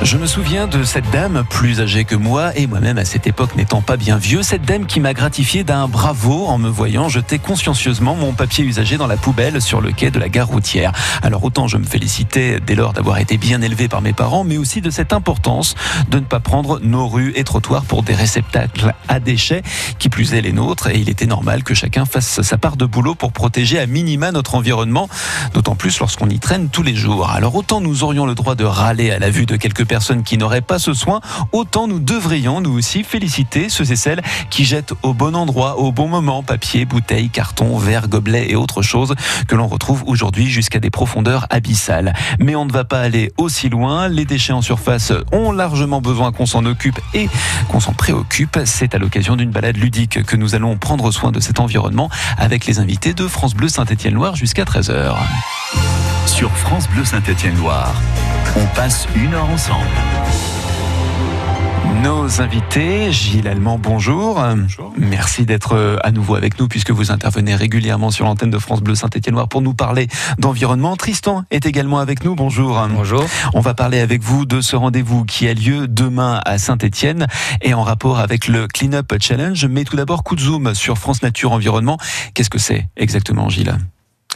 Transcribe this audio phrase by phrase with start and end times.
[0.00, 3.56] Je me souviens de cette dame plus âgée que moi et moi-même à cette époque
[3.56, 7.40] n'étant pas bien vieux, cette dame qui m'a gratifié d'un bravo en me voyant jeter
[7.40, 10.92] consciencieusement mon papier usagé dans la poubelle sur le quai de la gare routière.
[11.20, 14.56] Alors autant je me félicitais dès lors d'avoir été bien élevé par mes parents, mais
[14.56, 15.74] aussi de cette importance
[16.08, 19.62] de ne pas prendre nos rues et trottoirs pour des réceptacles à déchets,
[19.98, 22.86] qui plus est les nôtres, et il était normal que chacun fasse sa part de
[22.86, 25.08] boulot pour protéger à minima notre environnement,
[25.54, 27.28] d'autant plus lorsqu'on y traîne tous les jours.
[27.30, 30.38] Alors autant nous aurions le droit de râler à la vue de quelques personnes qui
[30.38, 31.20] n'auraient pas ce soin,
[31.50, 35.90] autant nous devrions nous aussi féliciter ceux et celles qui jettent au bon endroit, au
[35.90, 39.14] bon moment, papier, bouteilles, carton, verre, gobelet et autres choses
[39.48, 42.12] que l'on retrouve aujourd'hui jusqu'à des profondeurs abyssales.
[42.38, 44.08] Mais on ne va pas aller aussi loin.
[44.08, 47.28] Les déchets en surface ont largement besoin qu'on s'en occupe et
[47.68, 48.58] qu'on s'en préoccupe.
[48.64, 52.66] C'est à l'occasion d'une balade ludique que nous allons prendre soin de cet environnement avec
[52.66, 55.14] les invités de France Bleu Saint-Étienne-Loire jusqu'à 13h.
[56.26, 57.94] Sur France Bleu Saint-Étienne-Loire,
[58.56, 59.84] on passe une heure ensemble.
[62.02, 64.40] Nos invités, Gilles Allemand, bonjour.
[64.40, 64.94] Bonjour.
[64.96, 68.82] Merci d'être euh, à nouveau avec nous puisque vous intervenez régulièrement sur l'antenne de France
[68.82, 70.06] Bleu Saint-Étienne-Loire pour nous parler
[70.38, 70.96] d'environnement.
[70.96, 72.36] Tristan est également avec nous.
[72.36, 72.80] Bonjour.
[72.88, 73.24] Bonjour.
[73.52, 77.26] On va parler avec vous de ce rendez-vous qui a lieu demain à Saint-Étienne
[77.62, 79.66] et en rapport avec le Clean Up Challenge.
[79.66, 81.98] Mais tout d'abord, coup de zoom sur France Nature Environnement.
[82.34, 83.76] Qu'est-ce que c'est exactement, Gilles?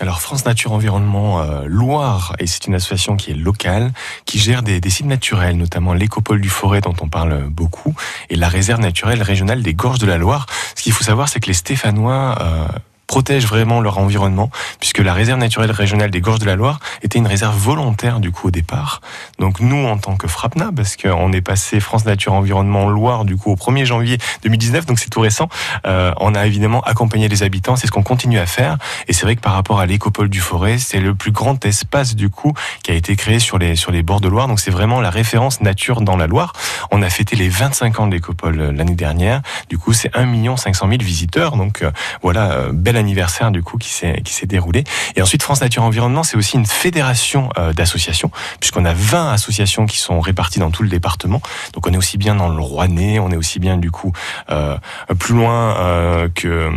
[0.02, 3.92] Alors France Nature Environnement euh, Loire, et c'est une association qui est locale,
[4.24, 7.94] qui gère des, des sites naturels, notamment l'écopole du Forêt dont on parle beaucoup,
[8.28, 10.46] et la réserve naturelle régionale des Gorges de la Loire.
[10.74, 12.66] Ce qu'il faut savoir, c'est que les Stéphanois euh,
[13.12, 14.48] protègent vraiment leur environnement,
[14.80, 18.30] puisque la réserve naturelle régionale des Gorges de la Loire était une réserve volontaire du
[18.30, 19.02] coup au départ.
[19.38, 23.36] Donc nous, en tant que FRAPNA, parce qu'on est passé France Nature Environnement Loire du
[23.36, 25.50] coup au 1er janvier 2019, donc c'est tout récent,
[25.86, 28.78] euh, on a évidemment accompagné les habitants, c'est ce qu'on continue à faire.
[29.08, 32.16] Et c'est vrai que par rapport à l'écopole du Forêt, c'est le plus grand espace
[32.16, 34.48] du coup qui a été créé sur les sur les bords de Loire.
[34.48, 36.54] Donc c'est vraiment la référence nature dans la Loire.
[36.90, 39.42] On a fêté les 25 ans de l'écopole euh, l'année dernière.
[39.68, 41.58] Du coup, c'est 1 500 000 visiteurs.
[41.58, 41.90] Donc euh,
[42.22, 44.84] voilà, euh, bel anniversaire du coup qui s'est qui s'est déroulé.
[45.16, 48.30] Et ensuite, France Nature Environnement, c'est aussi une fédération euh, d'associations,
[48.60, 51.42] puisqu'on a 20 associations qui sont réparties dans tout le département.
[51.74, 54.12] Donc on est aussi bien dans le Rouennais, on est aussi bien du coup
[54.50, 54.76] euh,
[55.18, 56.70] plus loin euh, que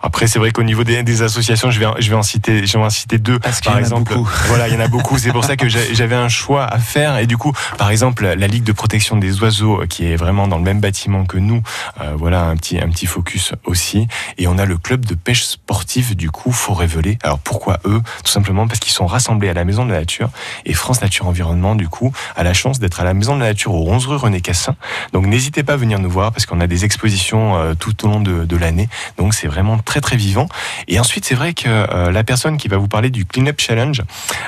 [0.00, 2.66] après, c'est vrai qu'au niveau des, des, associations, je vais, en, je vais en citer,
[2.66, 3.38] je vais en citer deux.
[3.38, 4.14] Parce par y exemple,
[4.46, 5.18] voilà, il y en a beaucoup.
[5.18, 7.18] C'est pour ça que j'avais un choix à faire.
[7.18, 10.56] Et du coup, par exemple, la Ligue de protection des oiseaux, qui est vraiment dans
[10.56, 11.62] le même bâtiment que nous,
[12.00, 14.06] euh, voilà un petit, un petit focus aussi.
[14.38, 17.18] Et on a le club de pêche sportive du coup Forêt-Velay.
[17.22, 18.00] Alors pourquoi eux?
[18.24, 20.30] Tout simplement parce qu'ils sont rassemblés à la Maison de la Nature.
[20.64, 23.48] Et France Nature Environnement, du coup, a la chance d'être à la Maison de la
[23.48, 24.76] Nature au 11 rue René Cassin.
[25.12, 28.08] Donc n'hésitez pas à venir nous voir parce qu'on a des expositions euh, tout au
[28.08, 28.88] long de, de l'année.
[29.16, 30.48] Donc c'est vraiment très très vivant.
[30.88, 33.60] Et ensuite, c'est vrai que euh, la personne qui va vous parler du Clean Up
[33.60, 34.02] Challenge,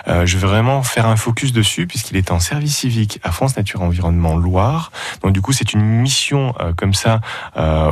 [0.08, 3.56] euh, je vais vraiment faire un focus dessus puisqu'il est en service civique à France
[3.56, 4.90] Nature Environnement Loire.
[5.22, 7.20] Donc du coup, c'est une mission euh, comme ça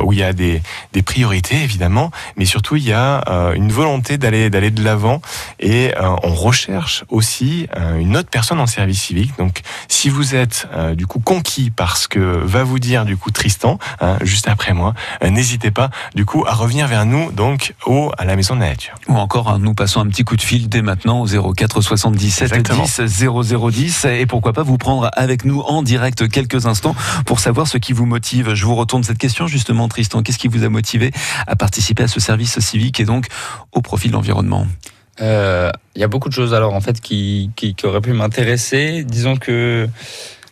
[0.03, 0.61] où il y a des,
[1.05, 3.23] priorités évidemment, mais surtout il y a
[3.55, 5.21] une volonté d'aller d'aller de l'avant
[5.59, 7.67] et on recherche aussi
[7.97, 9.31] une autre personne en service civique.
[9.37, 13.31] Donc si vous êtes du coup conquis par ce que va vous dire du coup
[13.31, 14.93] Tristan hein, juste après moi,
[15.23, 18.69] n'hésitez pas du coup à revenir vers nous donc au à la maison de la
[18.69, 18.95] nature.
[19.07, 22.51] Ou encore, hein, nous passons un petit coup de fil dès maintenant au 04 77
[22.51, 22.83] Exactement.
[22.83, 26.95] 10 0010 et pourquoi pas vous prendre avec nous en direct quelques instants
[27.25, 28.53] pour savoir ce qui vous motive.
[28.53, 30.23] Je vous retourne cette question justement, Tristan.
[30.23, 31.11] Qu'est-ce qui vous a motivé
[31.47, 33.27] à participer à ce service civique et donc
[33.71, 34.67] au profit de l'environnement?
[35.21, 38.13] Euh, Il y a beaucoup de choses alors en fait qui, qui, qui auraient pu
[38.13, 39.03] m'intéresser.
[39.03, 39.87] Disons que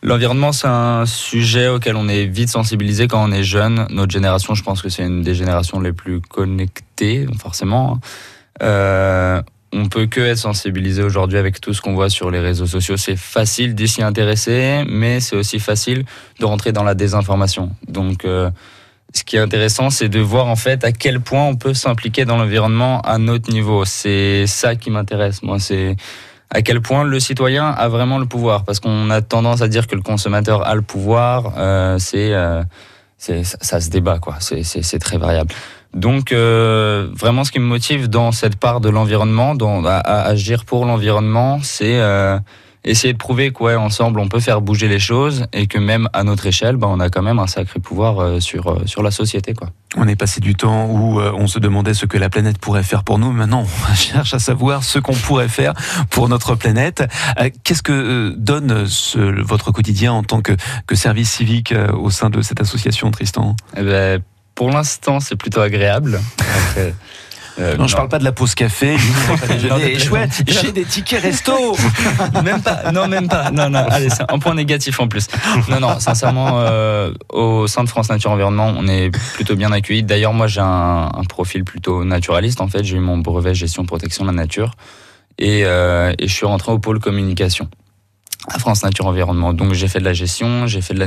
[0.03, 3.87] l'environnement c'est un sujet auquel on est vite sensibilisé quand on est jeune.
[3.89, 7.99] Notre génération, je pense que c'est une des générations les plus connectées, forcément.
[8.61, 9.41] Euh,
[9.73, 12.97] on peut que être sensibilisé aujourd'hui avec tout ce qu'on voit sur les réseaux sociaux.
[12.97, 16.05] C'est facile d'y s'y intéresser, mais c'est aussi facile
[16.39, 17.71] de rentrer dans la désinformation.
[17.87, 18.49] Donc euh,
[19.13, 22.25] ce qui est intéressant, c'est de voir en fait à quel point on peut s'impliquer
[22.25, 23.85] dans l'environnement à notre niveau.
[23.85, 25.59] C'est ça qui m'intéresse, moi.
[25.59, 25.95] C'est
[26.49, 28.63] à quel point le citoyen a vraiment le pouvoir.
[28.63, 31.53] Parce qu'on a tendance à dire que le consommateur a le pouvoir.
[31.57, 32.63] Euh, c'est, euh,
[33.17, 34.35] c'est, ça, se débat, quoi.
[34.39, 35.53] C'est, c'est, c'est très variable.
[35.93, 40.27] Donc, euh, vraiment, ce qui me motive dans cette part de l'environnement, dans, à, à
[40.27, 42.37] agir pour l'environnement, c'est euh,
[42.89, 46.09] essayer de prouver que, ouais, ensemble, on peut faire bouger les choses et que même
[46.13, 49.03] à notre échelle, bah, on a quand même un sacré pouvoir euh, sur, euh, sur
[49.03, 49.69] la société, quoi.
[49.95, 52.83] On est passé du temps où euh, on se demandait ce que la planète pourrait
[52.83, 53.31] faire pour nous.
[53.31, 55.73] Maintenant, on cherche à savoir ce qu'on pourrait faire
[56.09, 57.03] pour notre planète.
[57.63, 60.53] Qu'est-ce que donne ce, votre quotidien en tant que,
[60.85, 63.55] que service civique au sein de cette association, Tristan?
[63.75, 64.21] Eh ben,
[64.55, 66.19] pour l'instant, c'est plutôt agréable.
[66.39, 66.93] Après,
[67.59, 68.97] Euh, non, je parle pas de la pause café.
[70.47, 71.75] j'ai des tickets resto.
[72.43, 72.91] même pas.
[72.91, 73.51] Non, même pas.
[73.51, 73.85] Non, non.
[73.89, 75.27] Allez, c'est un point négatif en plus.
[75.69, 75.99] Non, non.
[75.99, 80.03] Sincèrement, euh, au sein de France Nature Environnement, on est plutôt bien accueillis.
[80.03, 82.61] D'ailleurs, moi, j'ai un, profil plutôt naturaliste.
[82.61, 84.73] En fait, j'ai eu mon brevet gestion protection de la nature
[85.37, 87.69] et, euh, et je suis rentré au pôle communication
[88.47, 89.53] à France Nature Environnement.
[89.53, 90.99] Donc j'ai fait de la gestion, j'ai fait de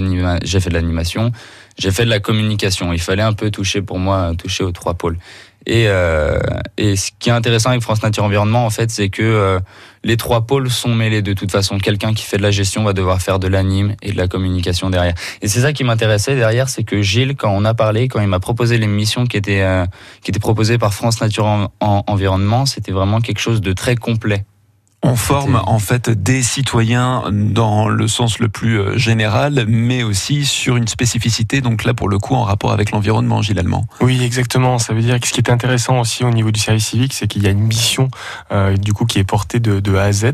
[0.72, 1.32] l'animation,
[1.78, 2.92] j'ai fait de la communication.
[2.92, 5.18] Il fallait un peu toucher pour moi, toucher aux trois pôles.
[5.66, 6.38] Et, euh,
[6.76, 9.60] et ce qui est intéressant avec France Nature Environnement, en fait, c'est que euh,
[10.02, 11.78] les trois pôles sont mêlés de toute façon.
[11.78, 14.88] Quelqu'un qui fait de la gestion va devoir faire de l'anime et de la communication
[14.88, 15.14] derrière.
[15.42, 18.28] Et c'est ça qui m'intéressait derrière, c'est que Gilles, quand on a parlé, quand il
[18.28, 19.84] m'a proposé les missions qui étaient euh,
[20.22, 24.44] qui étaient proposées par France Nature Environnement, c'était vraiment quelque chose de très complet.
[25.02, 30.44] On forme en fait des citoyens dans le sens le plus euh, général, mais aussi
[30.44, 33.86] sur une spécificité, donc là pour le coup en rapport avec l'environnement, Gilles Allemand.
[34.02, 34.78] Oui, exactement.
[34.78, 37.26] Ça veut dire que ce qui est intéressant aussi au niveau du service civique, c'est
[37.28, 38.10] qu'il y a une mission
[38.52, 40.32] euh, du coup qui est portée de, de, A à Z.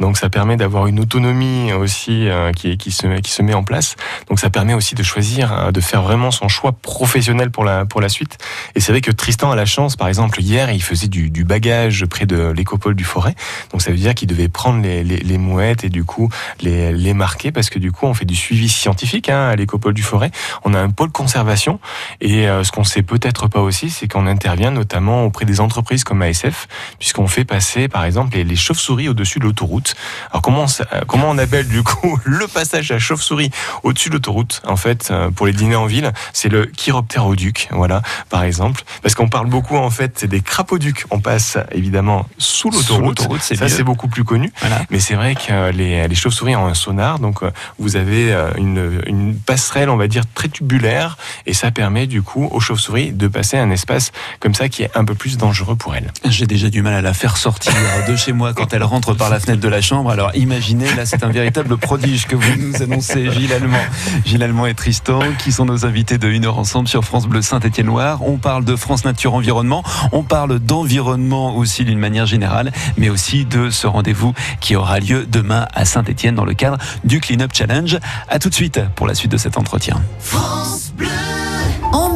[0.00, 3.64] Donc ça permet d'avoir une autonomie aussi euh, qui, qui, se, qui se met en
[3.64, 3.96] place.
[4.30, 8.00] Donc ça permet aussi de choisir, de faire vraiment son choix professionnel pour la, pour
[8.00, 8.38] la suite.
[8.76, 11.44] Et c'est vrai que Tristan a la chance, par exemple, hier, il faisait du, du
[11.44, 13.34] bagage près de l'écopole du Forêt.
[13.72, 16.28] Donc ça veut dire qui devait prendre les, les, mouettes et du coup
[16.60, 19.94] les, les, marquer parce que du coup on fait du suivi scientifique hein, à l'écopole
[19.94, 20.30] du forêt.
[20.64, 21.80] On a un pôle conservation
[22.20, 26.04] et euh, ce qu'on sait peut-être pas aussi, c'est qu'on intervient notamment auprès des entreprises
[26.04, 26.68] comme ASF
[26.98, 29.94] puisqu'on fait passer par exemple les, chauves-souris au-dessus de l'autoroute.
[30.30, 33.50] Alors comment on, comment on appelle du coup le passage à chauve-souris
[33.82, 38.02] au-dessus de l'autoroute En fait, euh, pour les dîners en ville, c'est le chiroptéroduc, voilà,
[38.28, 41.04] par exemple, parce qu'on parle beaucoup en fait des crapauducs.
[41.10, 43.20] On passe évidemment sous l'autoroute.
[43.40, 44.52] Ça c'est beaucoup plus connu.
[44.90, 48.50] Mais c'est vrai que les, les chauves-souris ont un sonar, donc euh, vous avez euh,
[48.56, 51.16] une, une, passerelle, on va dire, très tubulaire,
[51.46, 54.90] et ça permet du coup aux chauves-souris de passer un espace comme ça qui est
[54.94, 56.12] un peu plus dangereux pour elles.
[56.24, 57.72] J'ai déjà du mal à la faire sortir
[58.08, 60.10] de chez moi quand elle rentre par la fenêtre de la chambre.
[60.10, 63.76] Alors imaginez, là c'est un véritable prodige que vous nous annoncez, Gilles Allemand.
[64.24, 67.42] Gilles Allemand et Tristan, qui sont nos invités de une heure ensemble sur France Bleu
[67.42, 68.22] Saint-Étienne-Loire.
[68.22, 69.82] On parle de France Nature Environnement,
[70.12, 75.26] on parle d'environnement aussi d'une manière générale, mais aussi de ce rendez-vous qui aura lieu
[75.26, 77.98] demain à Saint-Etienne dans le cadre du Clean Up Challenge.
[78.28, 80.00] A tout de suite pour la suite de cet entretien.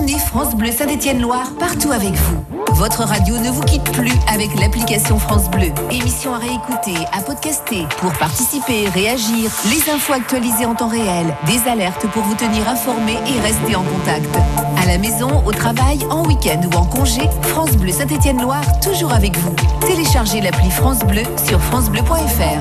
[0.09, 2.45] France Bleu Saint-Etienne Loire partout avec vous.
[2.73, 5.69] Votre radio ne vous quitte plus avec l'application France Bleu.
[5.91, 7.87] Émission à réécouter, à podcaster.
[7.99, 13.13] Pour participer, réagir, les infos actualisées en temps réel, des alertes pour vous tenir informé
[13.13, 14.35] et rester en contact.
[14.83, 19.37] À la maison, au travail, en week-end ou en congé, France Bleu Saint-Étienne-Loire, toujours avec
[19.39, 19.55] vous.
[19.87, 22.61] Téléchargez l'appli France Bleu sur francebleu.fr.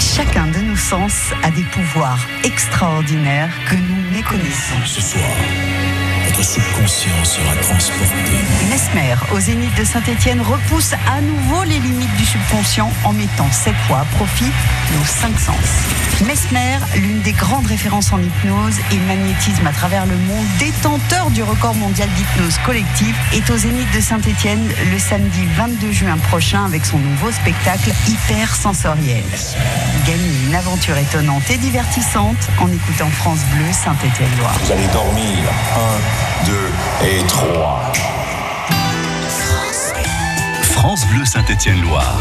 [0.00, 0.46] Chacun
[0.78, 4.80] sens a des pouvoirs extraordinaires que nous méconnaissons.
[4.86, 5.00] Ce
[6.38, 8.14] votre subconscient sera transporté.
[8.70, 13.76] Mesmer, au Zénith de Saint-Etienne, repousse à nouveau les limites du subconscient en mettant cette
[13.88, 14.50] fois à profit
[14.96, 15.56] nos cinq sens.
[16.26, 21.42] Mesmer, l'une des grandes références en hypnose et magnétisme à travers le monde, détenteur du
[21.42, 26.84] record mondial d'hypnose collective, est au Zénith de Saint-Etienne le samedi 22 juin prochain avec
[26.84, 29.24] son nouveau spectacle hyper sensoriel.
[30.06, 34.54] Gagnez une aventure étonnante et divertissante en écoutant France Bleu Saint-Étienne-Loire.
[34.64, 35.38] Vous allez dormir.
[35.76, 36.52] Un, 2
[37.06, 37.92] et 3.
[40.62, 42.20] France Bleu Saint-Étienne-Loire.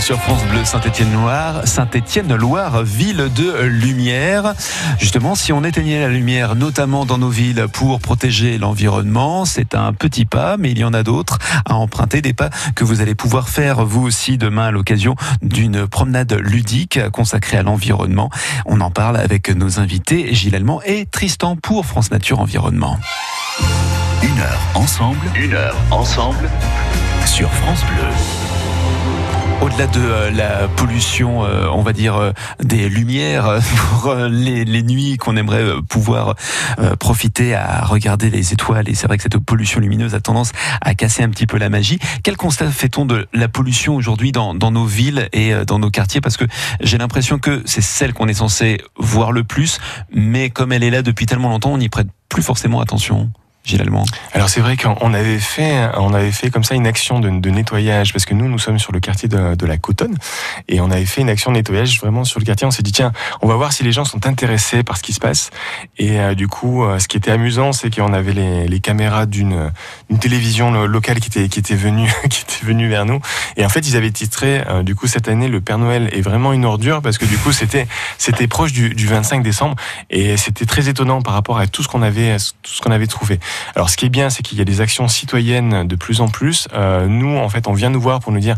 [0.00, 4.54] sur France Bleu Saint-Étienne-Loire, Saint-Étienne-Loire, ville de lumière.
[4.98, 9.92] Justement, si on éteignait la lumière, notamment dans nos villes, pour protéger l'environnement, c'est un
[9.92, 13.14] petit pas, mais il y en a d'autres à emprunter, des pas que vous allez
[13.14, 18.30] pouvoir faire vous aussi demain à l'occasion d'une promenade ludique consacrée à l'environnement.
[18.66, 22.98] On en parle avec nos invités Gilles Allemand et Tristan pour France Nature Environnement.
[24.22, 25.26] Une heure ensemble.
[25.36, 26.48] Une heure ensemble.
[27.24, 28.35] Sur France Bleu.
[29.62, 32.32] Au-delà de euh, la pollution, euh, on va dire euh,
[32.62, 36.34] des lumières pour euh, les, les nuits qu'on aimerait euh, pouvoir
[36.78, 40.52] euh, profiter à regarder les étoiles, et c'est vrai que cette pollution lumineuse a tendance
[40.80, 41.98] à casser un petit peu la magie.
[42.22, 45.90] Quel constat fait-on de la pollution aujourd'hui dans, dans nos villes et euh, dans nos
[45.90, 46.20] quartiers?
[46.20, 46.44] Parce que
[46.80, 49.78] j'ai l'impression que c'est celle qu'on est censé voir le plus,
[50.12, 53.30] mais comme elle est là depuis tellement longtemps, on n'y prête plus forcément attention.
[54.32, 58.12] Alors c'est vrai qu'on avait fait, on avait fait comme ça une action de, nettoyage
[58.12, 60.16] parce que nous nous sommes sur le quartier de, la Cotonne
[60.68, 62.66] et on avait fait une action de nettoyage vraiment sur le quartier.
[62.66, 65.12] On s'est dit tiens, on va voir si les gens sont intéressés par ce qui
[65.12, 65.50] se passe.
[65.98, 69.72] Et euh, du coup, euh, ce qui était amusant, c'est qu'on avait les, caméras d'une
[70.10, 73.20] une télévision lo- locale qui était qui était venue qui était venue vers nous.
[73.56, 76.20] Et en fait, ils avaient titré euh, du coup cette année le Père Noël est
[76.20, 79.74] vraiment une ordure parce que du coup c'était c'était proche du, du 25 décembre
[80.10, 83.06] et c'était très étonnant par rapport à tout ce qu'on avait tout ce qu'on avait
[83.06, 83.40] trouvé.
[83.74, 86.28] Alors, ce qui est bien, c'est qu'il y a des actions citoyennes de plus en
[86.28, 86.68] plus.
[86.72, 88.56] Euh, nous, en fait, on vient nous voir pour nous dire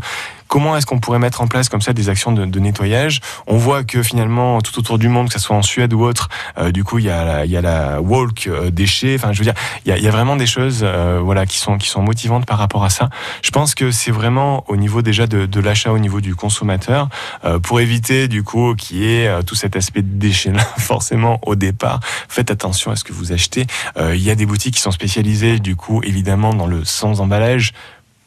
[0.49, 3.21] comment est-ce qu'on pourrait mettre en place comme ça des actions de, de, nettoyage?
[3.47, 6.27] On voit que finalement, tout autour du monde, que ce soit en Suède ou autre,
[6.57, 9.15] euh, du coup, il y a la, y a la walk euh, déchets.
[9.15, 9.53] Enfin, je veux dire,
[9.85, 12.45] il y a, y a vraiment des choses, euh, voilà, qui sont qui sont motivantes
[12.45, 13.09] par rapport à ça.
[13.41, 17.07] Je pense que c'est vraiment au niveau déjà de, de l'achat, au niveau du consommateur,
[17.45, 20.63] euh, pour éviter du coup qu'il y ait euh, tout cet aspect de déchets là.
[20.77, 23.65] Forcément, au départ, faites attention à ce que vous achetez.
[23.97, 27.21] Euh, il y a des boutiques qui sont spécialisées, du coup, évidemment, dans le sans
[27.21, 27.73] emballage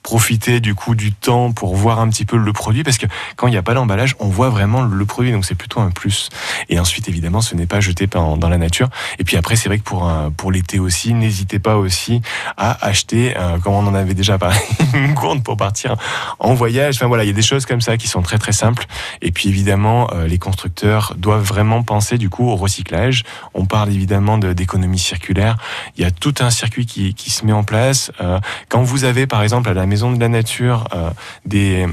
[0.03, 3.07] profiter du coup du temps pour voir un petit peu le produit parce que
[3.37, 5.91] quand il n'y a pas d'emballage on voit vraiment le produit donc c'est plutôt un
[5.91, 6.29] plus.
[6.69, 8.89] Et ensuite évidemment ce n'est pas jeté dans, la nature.
[9.19, 12.21] Et puis après c'est vrai que pour pour l'été aussi n'hésitez pas aussi
[12.57, 14.59] à acheter euh, comme on en avait déjà parlé
[14.95, 15.97] une gourde pour partir
[16.39, 16.97] en voyage.
[16.97, 18.87] Enfin voilà il y a des choses comme ça qui sont très très simples.
[19.21, 23.25] Et puis évidemment euh, les constructeurs doivent vraiment penser du coup au recyclage.
[23.55, 25.57] On parle évidemment de- d'économie circulaire.
[25.97, 28.11] Il y a tout un circuit qui, qui se met en place.
[28.21, 31.11] Euh, quand vous avez par exemple à la maison de la nature euh,
[31.45, 31.87] des,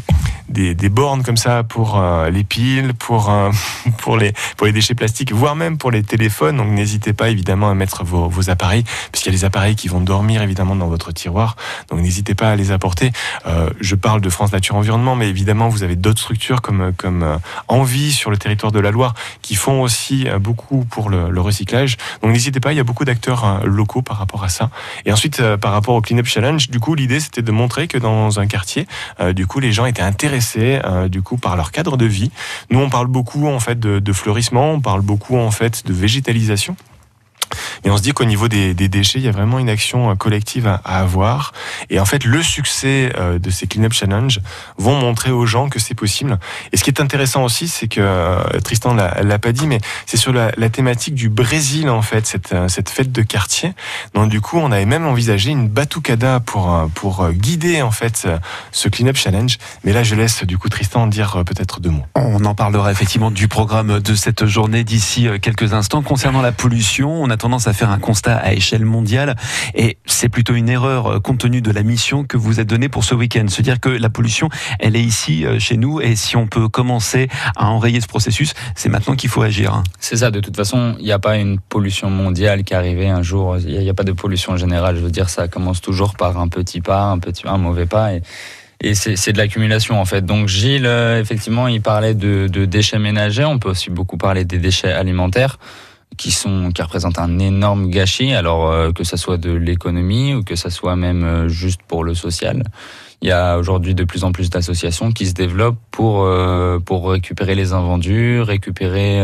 [0.50, 3.52] des, des bornes comme ça pour euh, les piles, pour, euh,
[3.98, 6.58] pour, les, pour les déchets plastiques, voire même pour les téléphones.
[6.58, 10.02] Donc n'hésitez pas évidemment à mettre vos, appareils, puisqu'il y a les appareils qui vont
[10.02, 11.56] dormir évidemment dans votre tiroir.
[11.90, 13.12] Donc n'hésitez pas à les apporter.
[13.46, 17.40] Euh, je parle de France Nature Environnement, mais évidemment vous avez d'autres structures comme, comme
[17.68, 21.98] Envie sur le territoire de la Loire qui font aussi beaucoup pour le, le recyclage.
[22.22, 24.70] Donc n'hésitez pas, il y a beaucoup d'acteurs locaux par rapport à ça.
[25.06, 27.98] Et ensuite, par rapport au Clean Up Challenge, du coup, l'idée c'était de montrer que
[27.98, 28.88] dans un quartier,
[29.34, 32.32] du coup, les gens étaient intéressés, euh, du coup, par leur cadre de vie.
[32.70, 35.94] Nous, on parle beaucoup en fait de, de fleurissement, on parle beaucoup en fait de
[35.94, 36.76] végétalisation.
[37.84, 40.16] Et on se dit qu'au niveau des, déchets, il y a vraiment une action euh,
[40.16, 41.54] collective à, avoir.
[41.90, 44.40] Et en fait, le succès euh, de ces Clean Up Challenge
[44.78, 46.38] vont montrer aux gens que c'est possible.
[46.72, 50.18] Et ce qui est intéressant aussi, c'est que euh, Tristan l'a pas dit, mais c'est
[50.18, 53.74] sur la, thématique du Brésil en fait, cette, euh, cette fête de quartier.
[54.14, 58.28] Donc du coup, on avait même envisagé une batucada pour pour guider en fait
[58.72, 59.58] ce Clean Up Challenge.
[59.84, 62.06] Mais là, je laisse du coup Tristan dire peut-être deux mots.
[62.16, 66.04] On en parlera effectivement du programme de cette journée d'ici quelques instants.
[66.04, 69.36] Concernant la pollution, on a tendance à faire un constat à échelle mondiale
[69.74, 72.90] et c'est plutôt une erreur euh, compte tenu de la mission que vous êtes donnée
[72.90, 73.48] pour ce week-end.
[73.48, 76.70] Se dire que la pollution, elle est ici euh, chez nous et si on peut
[76.70, 79.74] commencer à enrayer ce processus, c'est maintenant qu'il faut agir.
[79.74, 79.84] hein.
[80.00, 83.10] C'est ça, de toute façon, il n'y a pas une pollution mondiale qui est arrivée
[83.10, 86.16] un jour, il n'y a, pas de pollution générale, je veux dire, ça commence toujours
[86.16, 88.14] par un petit pas, un, petit, un mauvais pas.
[88.14, 88.22] Et,
[88.94, 90.26] c'est de l'accumulation en fait.
[90.26, 94.58] Donc Gilles, euh, effectivement, il parlait de déchets ménagers, on peut aussi beaucoup parler des
[94.58, 95.58] déchets alimentaires
[96.20, 98.34] qui sont qui représentent un énorme gâchis.
[98.34, 102.04] Alors euh, que ça soit de l'économie ou que ça soit même euh, juste pour
[102.04, 102.64] le social
[103.22, 107.10] il y a aujourd'hui de plus en plus d'associations qui se développent pour euh, pour
[107.10, 109.24] récupérer les invendus récupérer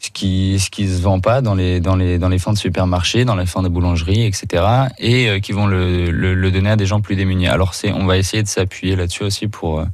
[0.00, 2.58] ce qui ce qui se vend pas dans les dans les dans les fins de
[2.58, 4.64] supermarchés dans les fins de boulangerie etc
[4.98, 7.48] et qui vont le, le, le donner à des gens plus démunis.
[7.48, 9.84] Alors c'est on va essayer de s'appuyer là-dessus aussi pour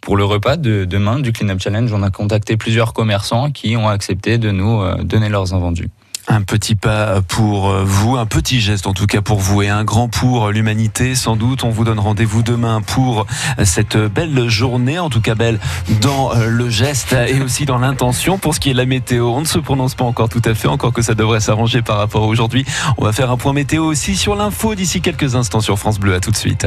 [0.00, 3.76] pour le repas de demain du Clean Up Challenge, on a contacté plusieurs commerçants qui
[3.76, 5.88] ont accepté de nous euh, donner leurs invendus.
[6.28, 9.84] Un petit pas pour vous, un petit geste en tout cas pour vous et un
[9.84, 11.62] grand pour l'humanité sans doute.
[11.62, 13.26] On vous donne rendez-vous demain pour
[13.62, 15.60] cette belle journée, en tout cas belle
[16.00, 18.38] dans le geste et aussi dans l'intention.
[18.38, 20.54] Pour ce qui est de la météo, on ne se prononce pas encore tout à
[20.54, 22.66] fait, encore que ça devrait s'arranger par rapport à aujourd'hui.
[22.98, 26.16] On va faire un point météo aussi sur l'info d'ici quelques instants sur France Bleu.
[26.16, 26.66] À tout de suite.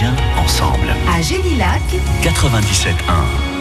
[0.00, 0.94] bien ensemble.
[1.10, 1.80] à Génilac
[2.22, 3.55] 97.1.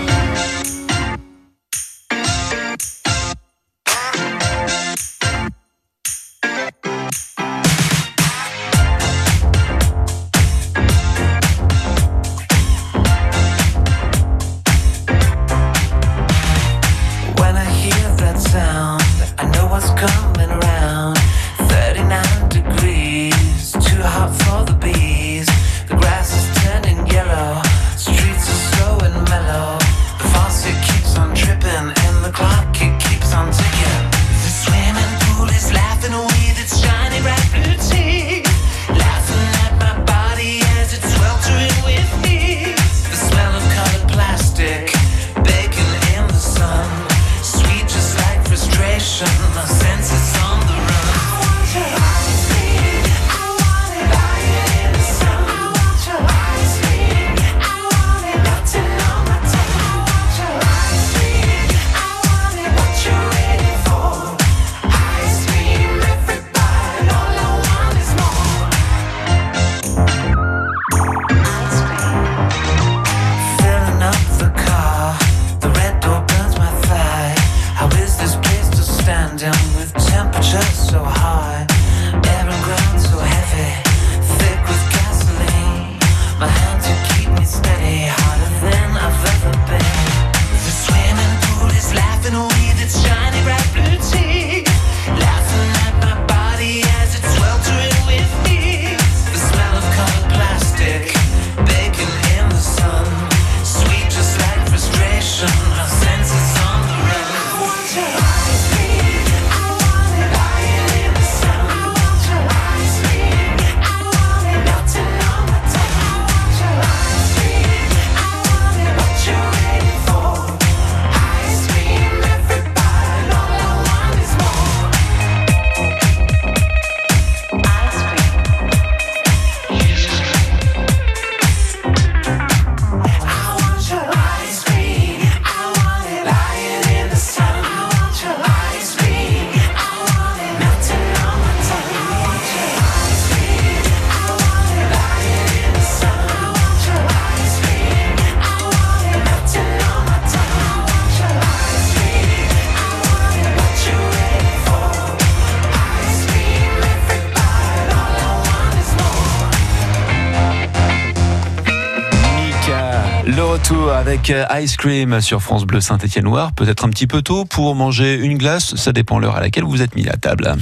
[164.29, 166.51] euh, Ice Cream sur France Bleu Saint-Étienne-Loire.
[166.53, 169.81] Peut-être un petit peu tôt pour manger une glace, ça dépend l'heure à laquelle vous
[169.81, 170.55] êtes mis à table.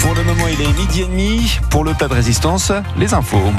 [0.00, 1.58] Pour le moment, il est midi et demi.
[1.70, 3.52] Pour le plat de résistance, les infos.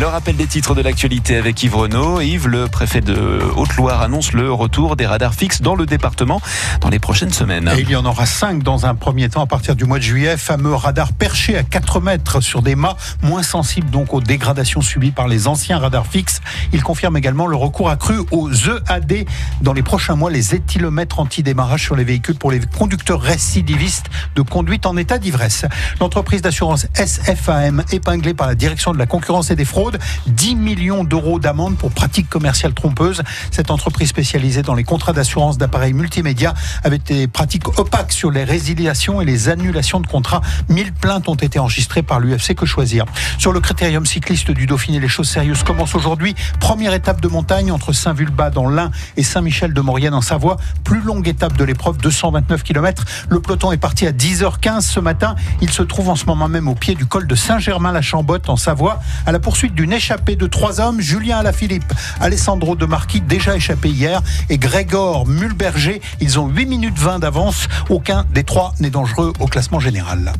[0.00, 2.20] Le rappel des titres de l'actualité avec Yves Renaud.
[2.20, 6.42] Yves, le préfet de Haute-Loire, annonce le retour des radars fixes dans le département
[6.80, 7.70] dans les prochaines semaines.
[7.78, 10.36] Il y en aura cinq dans un premier temps à partir du mois de juillet.
[10.36, 15.12] Fameux radars perchés à 4 mètres sur des mâts, moins sensibles donc aux dégradations subies
[15.12, 16.40] par les anciens radars fixes.
[16.72, 19.26] Il confirme également le recours accru aux EAD
[19.60, 24.42] dans les prochains mois, les éthylomètres anti-démarrage sur les véhicules pour les conducteurs récidivistes de
[24.42, 25.66] conduite en état d'ivresse.
[26.00, 29.83] L'entreprise d'assurance SFAM, épinglée par la direction de la concurrence et des fraudes,
[30.26, 33.22] 10 millions d'euros d'amende pour pratiques commerciales trompeuses.
[33.50, 38.44] Cette entreprise spécialisée dans les contrats d'assurance d'appareils multimédia avait des pratiques opaques sur les
[38.44, 40.40] résiliations et les annulations de contrats.
[40.68, 43.04] 1000 plaintes ont été enregistrées par l'UFC Que Choisir.
[43.38, 46.34] Sur le critérium cycliste du Dauphiné, les choses sérieuses commencent aujourd'hui.
[46.60, 50.56] Première étape de montagne entre Saint-Vulbas dans l'Ain et Saint-Michel de Maurienne en Savoie.
[50.84, 53.04] Plus longue étape de l'épreuve, 229 km.
[53.28, 55.34] Le peloton est parti à 10h15 ce matin.
[55.60, 59.00] Il se trouve en ce moment même au pied du col de Saint-Germain-la-Chambotte en Savoie,
[59.26, 63.88] à la poursuite d'une échappée de trois hommes, Julien Alaphilippe, Alessandro De Marquis, déjà échappé
[63.88, 66.00] hier, et Grégor Mulberger.
[66.20, 67.68] Ils ont 8 minutes 20 d'avance.
[67.90, 70.32] Aucun des trois n'est dangereux au classement général.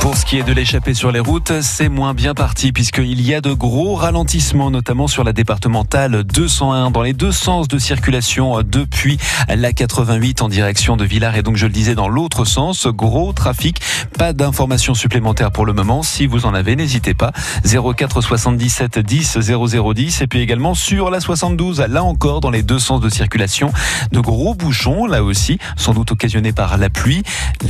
[0.00, 3.34] Pour ce qui est de l'échappée sur les routes, c'est moins bien parti puisqu'il y
[3.34, 8.62] a de gros ralentissements, notamment sur la départementale 201 dans les deux sens de circulation
[8.62, 12.86] depuis la 88 en direction de Villars et donc je le disais dans l'autre sens,
[12.86, 13.80] gros trafic.
[14.16, 16.02] Pas d'informations supplémentaires pour le moment.
[16.02, 17.32] Si vous en avez, n'hésitez pas.
[17.64, 22.78] 04 77 10 0010 et puis également sur la 72, là encore dans les deux
[22.78, 23.72] sens de circulation,
[24.12, 27.24] de gros bouchons là aussi, sans doute occasionnés par la pluie.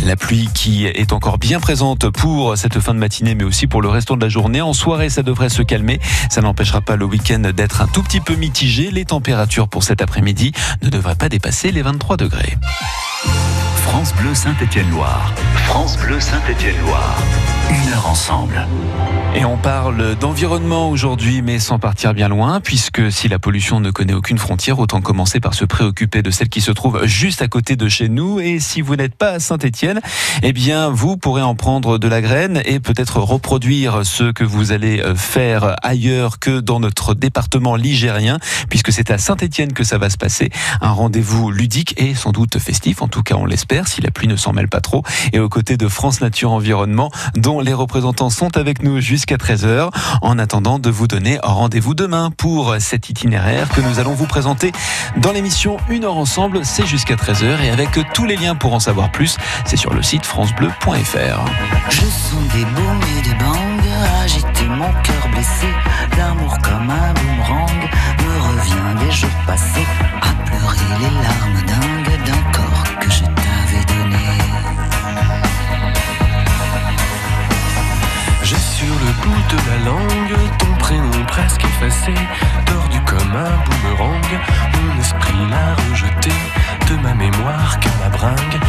[0.05, 3.81] La pluie qui est encore bien présente pour cette fin de matinée, mais aussi pour
[3.81, 4.61] le restant de la journée.
[4.61, 6.01] En soirée, ça devrait se calmer.
[6.31, 8.91] Ça n'empêchera pas le week-end d'être un tout petit peu mitigé.
[8.91, 10.53] Les températures pour cet après-midi
[10.83, 12.57] ne devraient pas dépasser les 23 degrés.
[13.83, 15.33] France Bleu Saint-Étienne-Loire.
[15.67, 17.17] France Bleu Saint-Étienne-Loire.
[17.71, 18.67] Une heure ensemble.
[19.39, 23.93] Et on parle d'environnement aujourd'hui, mais sans partir bien loin, puisque si la pollution ne
[23.93, 27.47] connaît aucune frontière, autant commencer par se préoccuper de celle qui se trouve juste à
[27.47, 28.41] côté de chez nous.
[28.41, 30.01] Et si vous n'êtes pas à Saint-Étienne,
[30.43, 34.73] eh bien, vous pourrez en prendre de la graine et peut-être reproduire ce que vous
[34.73, 39.99] allez euh, faire ailleurs que dans notre département ligérien, puisque c'est à Saint-Étienne que ça
[39.99, 40.51] va se passer.
[40.81, 44.27] Un rendez-vous ludique et sans doute festif, en tout cas on l'espère, si la pluie
[44.27, 45.05] ne s'en mêle pas trop.
[45.33, 49.91] Et aux côtés de France Nature Environnement, dont les représentants sont avec nous jusqu'à 13h.
[50.23, 54.73] En attendant de vous donner rendez-vous demain pour cet itinéraire que nous allons vous présenter
[55.17, 56.65] dans l'émission Une heure ensemble.
[56.65, 60.03] C'est jusqu'à 13h et avec tous les liens pour en savoir plus, c'est sur le
[60.03, 61.45] site francebleu.fr.
[61.91, 63.69] Je sens des et des bangs
[64.23, 65.67] agiter mon cœur blessé.
[66.17, 67.91] L'amour comme un boomerang
[68.23, 69.87] me revient des jours passés
[70.21, 71.58] à pleurer les larmes
[79.51, 82.15] de la langue ton prénom presque effacé,
[82.67, 84.31] tordu comme un boomerang.
[84.75, 86.33] Mon esprit l'a rejeté
[86.89, 88.61] de ma mémoire car ma bringue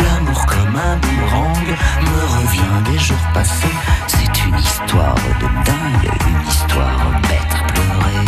[0.00, 1.66] L'amour comme un boomerang
[2.00, 3.76] me revient des jours passés.
[4.06, 8.24] C'est une histoire de dingue, une histoire bête à pleurer.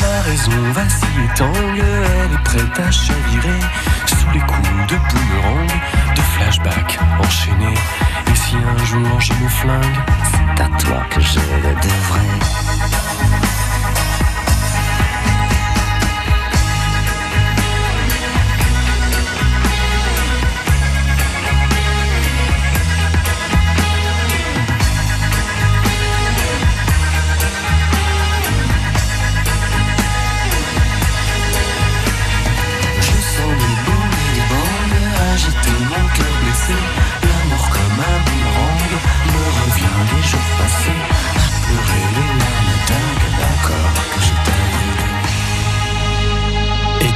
[0.00, 3.60] Ma raison vacille et tangue, elle est prête à chavirer
[4.06, 5.70] sous les coups de boomerang,
[6.14, 7.78] de flashback enchaînés.
[8.30, 9.98] Et si un jour je me flingue,
[10.30, 12.71] C'est à toi que je le devrais.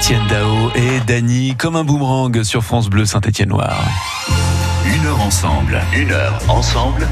[0.08, 3.76] Dao et Dany comme un boomerang sur France Bleu Saint-Étienne Noir.
[4.86, 5.80] Une heure ensemble.
[5.96, 7.08] Une heure ensemble.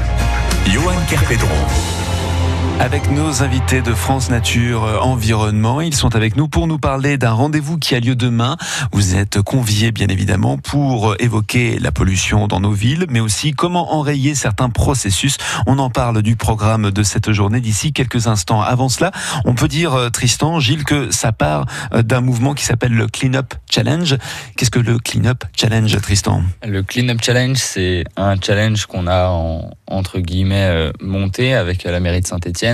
[0.65, 1.94] Johan Kerpedron.
[2.79, 7.17] Avec nos invités de France Nature euh, Environnement, ils sont avec nous pour nous parler
[7.17, 8.57] d'un rendez-vous qui a lieu demain.
[8.91, 13.53] Vous êtes conviés bien évidemment pour euh, évoquer la pollution dans nos villes, mais aussi
[13.53, 15.37] comment enrayer certains processus.
[15.65, 18.61] On en parle du programme de cette journée d'ici quelques instants.
[18.61, 19.11] Avant cela,
[19.45, 23.33] on peut dire, euh, Tristan, Gilles, que ça part d'un mouvement qui s'appelle le Clean
[23.33, 24.15] Up Challenge.
[24.57, 26.43] Qu'est-ce que le Clean Up Challenge, Tristan?
[26.67, 31.99] Le Clean Up Challenge, c'est un challenge qu'on a en- entre guillemets monté avec la
[31.99, 32.64] mairie de Saint-Etienne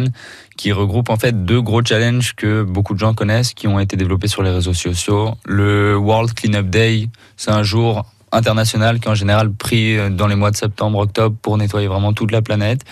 [0.58, 3.98] Qui regroupe en fait deux gros challenges que beaucoup de gens connaissent, qui ont été
[3.98, 5.36] développés sur les réseaux sociaux.
[5.46, 10.36] Le World Cleanup Day, c'est un jour international qui est en général pris dans les
[10.36, 12.86] mois de septembre, octobre pour nettoyer vraiment toute la planète.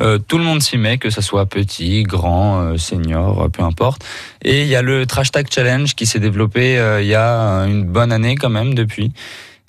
[0.00, 3.62] Euh, tout le monde s'y met, que ce soit petit, grand, euh, senior, euh, peu
[3.62, 4.04] importe.
[4.42, 7.84] Et il y a le Trash Tag Challenge qui s'est développé il y a une
[7.84, 9.12] bonne année quand même depuis,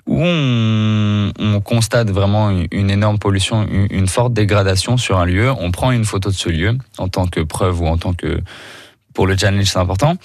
[0.06, 5.52] où on, on constate vraiment une, énorme pollution, une, forte dégradation sur un lieu.
[5.52, 8.40] On prend une photo de ce lieu en tant que preuve ou en tant que
[9.14, 10.16] pour le challenge, c'est important.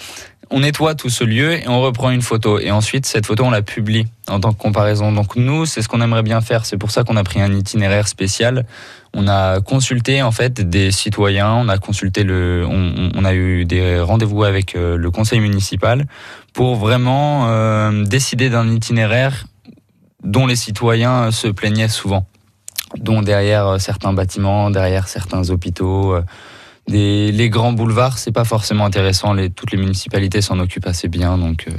[0.50, 2.58] On nettoie tout ce lieu et on reprend une photo.
[2.58, 5.12] Et ensuite, cette photo, on la publie en tant que comparaison.
[5.12, 6.64] Donc nous, c'est ce qu'on aimerait bien faire.
[6.64, 8.64] C'est pour ça qu'on a pris un itinéraire spécial.
[9.14, 11.52] On a consulté en fait des citoyens.
[11.52, 16.06] On a consulté le, on, on a eu des rendez-vous avec euh, le conseil municipal
[16.54, 19.44] pour vraiment euh, décider d'un itinéraire
[20.22, 22.26] dont les citoyens se plaignaient souvent,
[22.96, 26.14] dont derrière euh, certains bâtiments, derrière certains hôpitaux.
[26.14, 26.22] euh,
[26.88, 29.36] des, les grands boulevards, c'est pas forcément intéressant.
[29.54, 31.72] Toutes les municipalités s'en occupent assez bien, donc euh,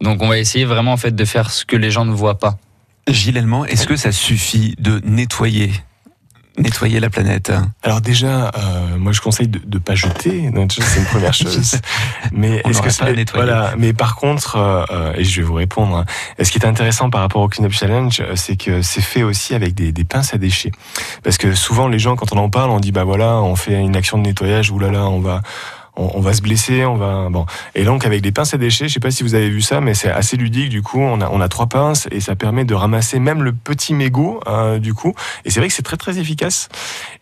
[0.00, 2.38] donc on va essayer vraiment en fait de faire ce que les gens ne voient
[2.38, 2.56] pas.
[3.06, 5.72] Gilles Allemand, est-ce que ça suffit de nettoyer
[6.58, 10.50] nettoyer la planète Alors déjà, euh, moi je conseille de ne pas jeter.
[10.68, 11.76] C'est une première chose.
[12.32, 13.24] Mais est-ce que nettoyer.
[13.46, 15.96] voilà Mais par contre, euh, euh, et je vais vous répondre.
[15.96, 16.04] hein,
[16.42, 19.54] ce qui est intéressant par rapport au Cleanup Challenge, euh, c'est que c'est fait aussi
[19.54, 20.72] avec des, des pinces à déchets.
[21.22, 23.74] Parce que souvent les gens, quand on en parle, on dit bah voilà, on fait
[23.74, 24.70] une action de nettoyage.
[24.70, 25.42] Oulala, on va
[26.00, 27.46] on, va se blesser, on va bon.
[27.74, 29.80] Et donc avec des pinces à déchets, je sais pas si vous avez vu ça,
[29.80, 30.68] mais c'est assez ludique.
[30.68, 33.52] Du coup, on a on a trois pinces et ça permet de ramasser même le
[33.52, 35.14] petit mégot euh, du coup.
[35.44, 36.68] Et c'est vrai que c'est très très efficace.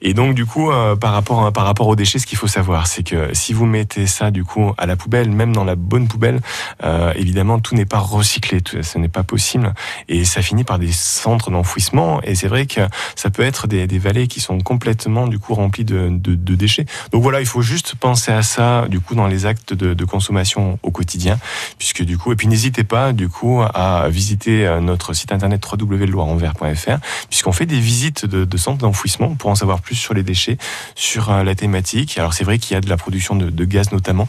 [0.00, 2.86] Et donc du coup, euh, par rapport par rapport aux déchets, ce qu'il faut savoir,
[2.86, 6.08] c'est que si vous mettez ça du coup à la poubelle, même dans la bonne
[6.08, 6.40] poubelle,
[6.84, 9.74] euh, évidemment tout n'est pas recyclé, ce n'est pas possible,
[10.08, 12.20] et ça finit par des centres d'enfouissement.
[12.22, 12.80] Et c'est vrai que
[13.16, 16.86] ça peut être des, des vallées qui sont complètement du coup remplies de, de déchets.
[17.12, 20.78] Donc voilà, il faut juste penser à ça du coup dans les actes de, consommation
[20.82, 21.38] au quotidien,
[21.78, 25.62] puisque du coup, et puis n'hésitez pas du coup à visiter euh, notre site internet
[25.70, 30.56] www.loirenvers.fr, puisqu'on fait des visites de, centres d'enfouissement pour en savoir plus sur les déchets,
[30.94, 32.16] sur euh, la thématique.
[32.16, 34.28] Alors c'est vrai qu'il y a de la production de, gaz notamment,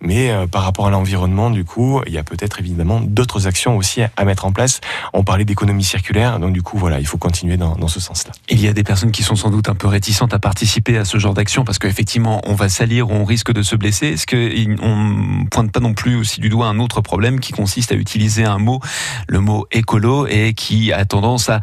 [0.00, 3.76] mais euh, par rapport à l'environnement, du coup, il y a peut-être évidemment d'autres actions
[3.76, 4.80] aussi à, mettre en place.
[5.12, 8.32] On parlait d'économie circulaire, donc du coup, voilà, il faut continuer dans, dans ce sens-là.
[8.48, 11.04] Il y a des personnes qui sont sans doute un peu réticentes à participer à
[11.04, 14.06] ce genre d'action parce qu'effectivement, on va salir, on risque de se blesser.
[14.08, 17.90] Est-ce qu'on ne pointe pas non plus aussi du doigt un autre problème qui consiste
[17.90, 18.80] à utiliser un mot,
[19.26, 21.60] le mot écolo, et qui a tendance à,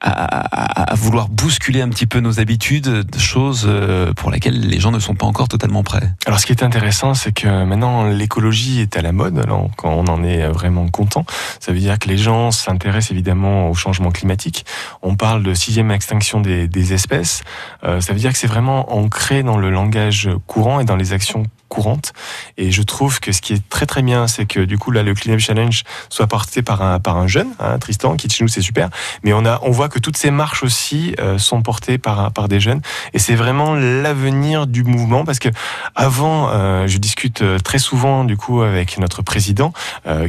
[0.00, 4.98] à, vouloir bousculer un petit peu nos habitudes, choses euh, pour lesquelles les gens ne
[4.98, 6.10] sont pas encore totalement prêts?
[6.26, 9.38] Alors, ce qui est intéressant, c'est que maintenant l'écologie est à la mode.
[9.38, 11.24] Alors, quand on en est vraiment content,
[11.60, 14.64] ça veut dire que les gens s'intéressent évidemment au changement climatique.
[15.02, 17.42] On parle de sixième extinction des, des espèces.
[17.84, 21.12] Euh, ça veut dire que c'est vraiment ancré dans le langage courant et dans les
[21.12, 22.12] actions courantes.
[22.58, 25.02] Et je trouve que ce qui est très très bien, c'est que du coup là,
[25.02, 28.44] le Clean Up Challenge soit porté par un par un jeune, hein, Tristan, qui chez
[28.44, 28.90] nous c'est super.
[29.22, 32.48] Mais on a on voit que toutes ces marches aussi euh, sont portées par par
[32.48, 32.82] des jeunes.
[33.14, 35.48] Et c'est vraiment l'avenir du mouvement parce que
[35.94, 39.72] avant, euh, je discute euh, très souvent du coup avec notre président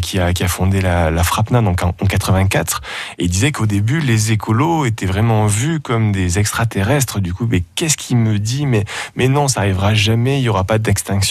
[0.01, 2.81] qui a qui a fondé la, la Frapna donc en, en 84
[3.17, 7.19] et il disait qu'au début les écolos étaient vraiment vus comme des extraterrestres.
[7.19, 8.65] Du coup, mais qu'est-ce qu'il me dit?
[8.65, 10.39] Mais mais non, ça arrivera jamais.
[10.39, 11.30] Il y aura pas d'extinction.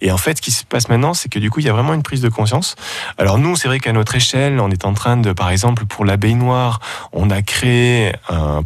[0.00, 1.72] Et en fait, ce qui se passe maintenant, c'est que du coup, il y a
[1.72, 2.76] vraiment une prise de conscience.
[3.18, 6.04] Alors nous, c'est vrai qu'à notre échelle, on est en train de, par exemple, pour
[6.04, 6.80] l'abeille noire,
[7.12, 8.12] on a créé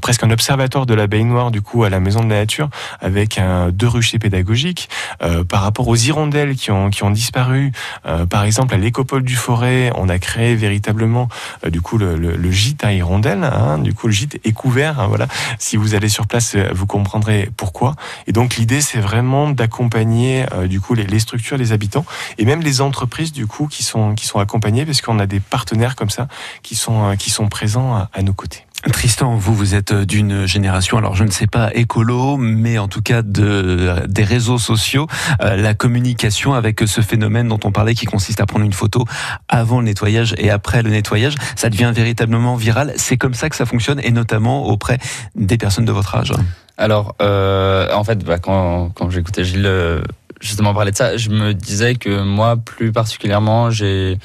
[0.00, 2.68] presque un observatoire de l'abeille noire du coup à la Maison de la Nature
[3.00, 3.40] avec
[3.72, 4.88] deux ruchers pédagogiques
[5.22, 7.72] Euh, par rapport aux hirondelles qui ont disparu.
[8.06, 11.28] euh, par exemple, à l'écopole du Forêt, on a créé véritablement
[11.64, 13.44] euh, du coup le, gîte à hirondelles.
[13.44, 15.00] Hein, du coup, le gîte est couvert.
[15.00, 15.26] hein, voilà.
[15.58, 17.94] Si vous allez sur place, vous comprendrez pourquoi.
[18.26, 22.04] Et donc l'idée, c'est vraiment d'accompagner euh, du coup les, structures, les habitants
[22.38, 25.40] et même les entreprises du coup qui sont qui sont accompagnées parce qu'on a des
[25.40, 26.28] partenaires comme ça
[26.62, 28.64] qui sont euh, qui sont présents à, nos côtés.
[28.92, 33.02] Tristan, vous, vous êtes d'une génération, alors je ne sais pas écolo, mais en tout
[33.02, 35.08] cas de, des réseaux sociaux,
[35.42, 39.04] euh, la communication avec ce phénomène dont on parlait qui consiste à prendre une photo
[39.48, 42.92] avant le nettoyage et après le nettoyage, ça devient véritablement viral.
[42.96, 44.98] C'est comme ça que ça fonctionne et notamment auprès
[45.34, 46.32] des personnes de votre âge.
[46.78, 50.00] Alors, euh, en fait, bah, quand, quand j'écoutais Gilles euh,
[50.40, 54.18] justement parler de ça, je me disais que moi, plus particulièrement, j'ai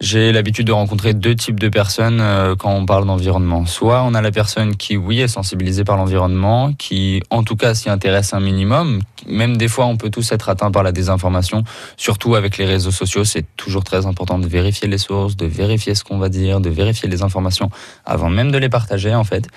[0.00, 3.66] j'ai l'habitude de rencontrer deux types de personnes euh, quand on parle d'environnement.
[3.66, 7.74] Soit on a la personne qui, oui, est sensibilisée par l'environnement, qui, en tout cas,
[7.74, 9.00] s'y intéresse un minimum.
[9.26, 11.64] Même des fois, on peut tous être atteints par la désinformation,
[11.98, 13.24] surtout avec les réseaux sociaux.
[13.24, 16.70] C'est toujours très important de vérifier les sources, de vérifier ce qu'on va dire, de
[16.70, 17.70] vérifier les informations
[18.06, 19.48] avant même de les partager, en fait.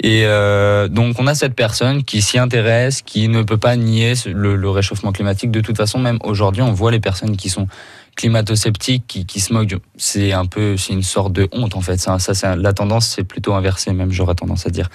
[0.00, 4.14] Et euh, donc on a cette personne qui s'y intéresse, qui ne peut pas nier
[4.26, 5.50] le, réchauffement climatique.
[5.50, 7.68] De toute façon, même aujourd'hui, on voit les personnes qui sont
[8.16, 9.76] climato-sceptiques, qui, se moquent.
[9.96, 11.98] C'est un peu, c'est une sorte de honte en fait.
[11.98, 14.88] Ça, c'est la tendance, c'est plutôt inversé, même j'aurais tendance à dire.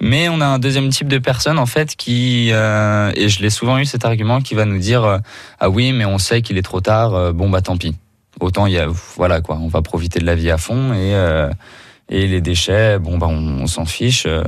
[0.00, 3.50] Mais on a un deuxième type de personne en fait qui, euh, et je l'ai
[3.50, 5.18] souvent eu cet argument, qui va nous dire euh,
[5.58, 7.32] ah oui, mais on sait qu'il est trop tard.
[7.32, 7.96] bon bah tant pis.
[8.40, 11.14] Autant il y a, voilà quoi, on va profiter de la vie à fond et
[12.08, 14.26] et les déchets, bon bah on, s'en fiche.
[14.26, 14.44] euh,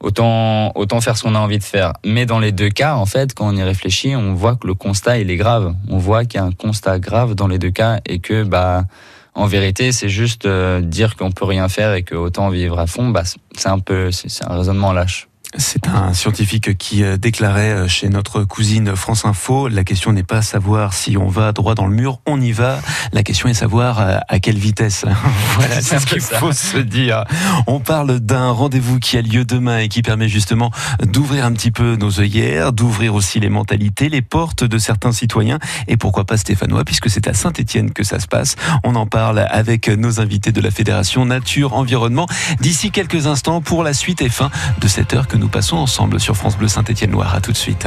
[0.00, 1.94] autant autant faire ce qu'on a envie de faire.
[2.04, 4.74] Mais dans les deux cas, en fait, quand on y réfléchit, on voit que le
[4.74, 5.74] constat il est grave.
[5.88, 8.84] On voit qu'il y a un constat grave dans les deux cas et que bah
[9.34, 12.86] en vérité, c'est juste euh, dire qu'on peut rien faire et que autant vivre à
[12.86, 13.08] fond.
[13.08, 15.28] Bah c'est un peu, c'est un raisonnement lâche.
[15.56, 20.24] C'est un scientifique qui euh, déclarait euh, chez notre cousine France Info, la question n'est
[20.24, 22.80] pas savoir si on va droit dans le mur, on y va.
[23.12, 25.04] La question est savoir euh, à quelle vitesse.
[25.56, 27.24] voilà, c'est ce qu'il faut se dire.
[27.68, 30.72] On parle d'un rendez-vous qui a lieu demain et qui permet justement
[31.04, 35.60] d'ouvrir un petit peu nos œillères, d'ouvrir aussi les mentalités, les portes de certains citoyens
[35.86, 38.56] et pourquoi pas stéphanois puisque c'est à Saint-Étienne que ça se passe.
[38.82, 42.26] On en parle avec nos invités de la Fédération Nature Environnement
[42.60, 46.20] d'ici quelques instants pour la suite et fin de cette heure que nous passons ensemble
[46.20, 47.34] sur France Bleu Saint-Étienne-Loire.
[47.34, 47.86] À tout de suite.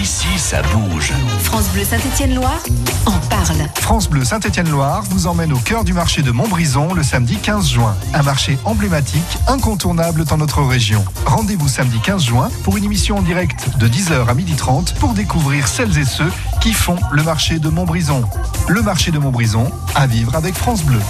[0.00, 1.12] Ici, ça bouge.
[1.42, 2.62] France Bleu Saint-Étienne-Loire
[3.06, 3.68] en parle.
[3.74, 7.94] France Bleu Saint-Étienne-Loire vous emmène au cœur du marché de Montbrison le samedi 15 juin.
[8.14, 11.04] Un marché emblématique, incontournable dans notre région.
[11.26, 15.68] Rendez-vous samedi 15 juin pour une émission en direct de 10h à 12h30 pour découvrir
[15.68, 16.30] celles et ceux
[16.62, 18.24] qui font le marché de Montbrison.
[18.68, 21.00] Le marché de Montbrison, à vivre avec France Bleu.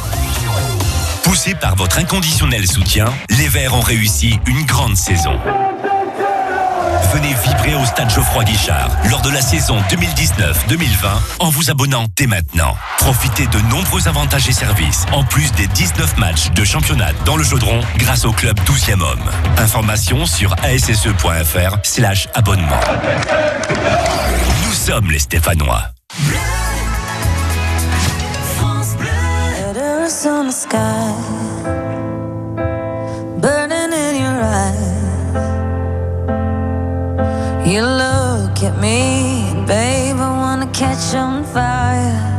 [1.30, 5.38] Poussés par votre inconditionnel soutien, les Verts ont réussi une grande saison.
[7.14, 11.06] Venez vibrer au stade Geoffroy Guichard lors de la saison 2019-2020
[11.38, 12.76] en vous abonnant dès maintenant.
[12.98, 17.44] Profitez de nombreux avantages et services, en plus des 19 matchs de championnat dans le
[17.44, 19.30] chaudron grâce au club 12e homme.
[19.56, 22.80] Information sur asse.fr slash abonnement.
[24.66, 25.92] Nous sommes les Stéphanois.
[30.10, 31.14] The sky,
[33.40, 35.36] burning in your eyes.
[37.64, 42.29] You look at me, babe, I wanna catch on fire.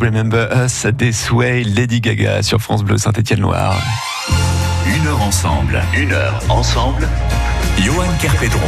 [0.00, 3.76] Remember Us, This Way, Lady Gaga sur France Bleu Saint-Étienne-Loire.
[4.86, 7.08] Une heure ensemble, une heure ensemble.
[7.78, 8.60] Johan Kerpedron.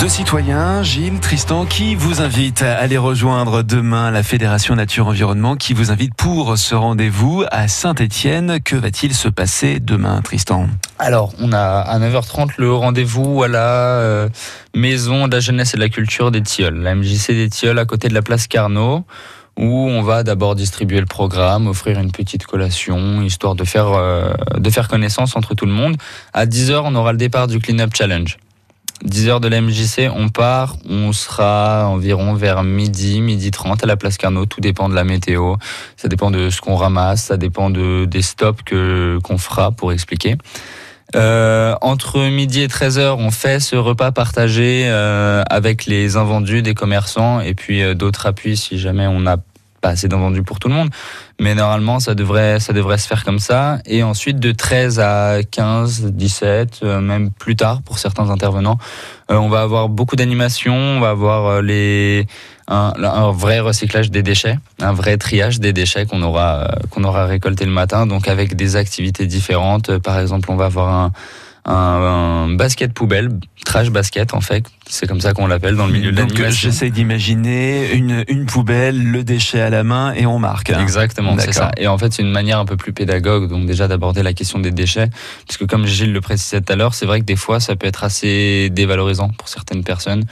[0.00, 5.54] Deux citoyens, Gilles, Tristan, qui vous invitent à aller rejoindre demain la Fédération Nature Environnement,
[5.54, 8.58] qui vous invite pour ce rendez-vous à Saint-Étienne.
[8.60, 10.66] Que va-t-il se passer demain, Tristan?
[10.98, 14.28] Alors, on a à 9h30 le rendez-vous à la euh,
[14.74, 17.84] Maison de la Jeunesse et de la Culture des Tilleuls, la MJC des Tilleuls à
[17.84, 19.04] côté de la place Carnot,
[19.56, 24.32] où on va d'abord distribuer le programme, offrir une petite collation, histoire de faire, euh,
[24.56, 25.96] de faire connaissance entre tout le monde.
[26.32, 28.38] À 10h, on aura le départ du Clean Up Challenge.
[29.04, 33.86] 10 heures de la MJC, on part, on sera environ vers midi, midi 30 à
[33.86, 35.56] la place Carnot, tout dépend de la météo,
[35.96, 39.92] ça dépend de ce qu'on ramasse, ça dépend de, des stops que, qu'on fera pour
[39.92, 40.36] expliquer.
[41.14, 46.74] Euh, entre midi et 13h, on fait ce repas partagé euh, avec les invendus des
[46.74, 49.36] commerçants et puis euh, d'autres appuis si jamais on n'a
[49.82, 50.88] pas assez d'invendus pour tout le monde.
[51.38, 53.80] Mais normalement, ça devrait, ça devrait se faire comme ça.
[53.84, 58.78] Et ensuite, de 13 à 15, 17, euh, même plus tard pour certains intervenants,
[59.30, 62.26] euh, on va avoir beaucoup d'animations, on va avoir les,
[62.72, 67.04] un, un vrai recyclage des déchets, un vrai triage des déchets qu'on aura, euh, qu'on
[67.04, 69.90] aura récolté le matin, donc avec des activités différentes.
[69.90, 71.12] Euh, Par exemple, on va avoir un,
[71.64, 73.28] un, un basket poubelle,
[73.64, 76.70] trash basket en fait, c'est comme ça qu'on l'appelle dans le milieu de Donc l'animation.
[76.70, 80.70] j'essaie d'imaginer une, une poubelle, le déchet à la main et on marque.
[80.70, 80.80] hein.
[80.82, 81.70] Exactement, c'est ça.
[81.76, 84.58] Et en fait, c'est une manière un peu plus pédagogue, donc déjà d'aborder la question
[84.58, 85.08] des déchets,
[85.46, 87.86] puisque comme Gilles le précisait tout à l'heure, c'est vrai que des fois, ça peut
[87.86, 90.24] être assez dévalorisant pour certaines personnes.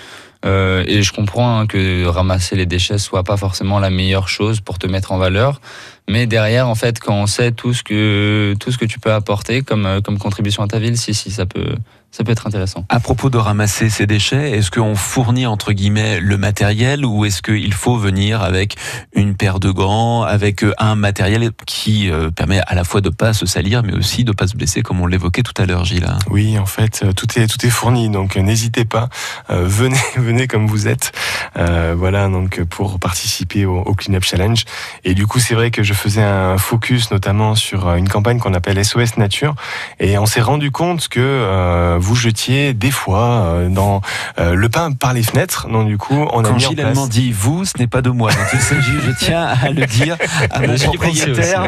[0.47, 4.61] Euh, et je comprends hein, que ramasser les déchets soit pas forcément la meilleure chose
[4.61, 5.61] pour te mettre en valeur,
[6.09, 9.13] mais derrière, en fait, quand on sait tout ce que tout ce que tu peux
[9.13, 11.75] apporter comme euh, comme contribution à ta ville, si si, ça peut
[12.11, 12.85] ça peut être intéressant.
[12.89, 17.41] À propos de ramasser ces déchets, est-ce qu'on fournit entre guillemets le matériel ou est-ce
[17.41, 18.77] qu'il faut venir avec
[19.15, 23.11] une paire de gants, avec euh, un matériel qui euh, permet à la fois de
[23.11, 25.85] pas se salir mais aussi de pas se blesser comme on l'évoquait tout à l'heure,
[25.85, 26.19] Gilles hein?
[26.29, 29.09] Oui, en fait, euh, tout est tout est fourni, donc n'hésitez pas,
[29.51, 31.13] euh, venez venez comme vous êtes,
[31.57, 34.65] euh, voilà donc pour participer au, au Clean Up Challenge.
[35.05, 38.55] Et du coup, c'est vrai que je faisais un focus notamment sur une campagne qu'on
[38.55, 39.55] appelle SOS Nature,
[40.01, 44.01] et on s'est rendu compte que euh, vous jetiez des fois euh, dans
[44.39, 45.69] euh, le pain par les fenêtres.
[45.69, 47.09] Donc du coup, on a Quand mis en Gilles place.
[47.09, 48.31] Dit vous, ce n'est pas de moi.
[48.33, 50.17] Donc il s'agit, je tiens à le dire,
[50.51, 51.67] à mon propriétaire